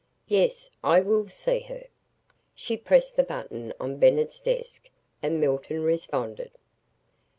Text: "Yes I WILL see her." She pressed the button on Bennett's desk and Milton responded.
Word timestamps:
"Yes 0.27 0.71
I 0.83 0.99
WILL 1.01 1.27
see 1.29 1.59
her." 1.59 1.85
She 2.55 2.75
pressed 2.75 3.15
the 3.17 3.21
button 3.23 3.71
on 3.79 3.97
Bennett's 3.97 4.39
desk 4.39 4.89
and 5.21 5.39
Milton 5.39 5.83
responded. 5.83 6.49